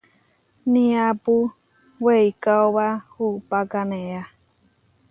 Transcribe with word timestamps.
Niápu 0.71 1.35
weikaóba 2.05 2.87
upákanea. 3.25 4.21